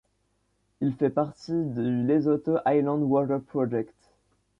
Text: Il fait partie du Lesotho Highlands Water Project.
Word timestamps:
Il 0.81 0.95
fait 0.95 1.11
partie 1.11 1.51
du 1.63 2.07
Lesotho 2.07 2.57
Highlands 2.65 3.03
Water 3.03 3.37
Project. 3.39 3.93